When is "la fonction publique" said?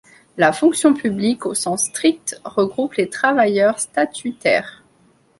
0.35-1.45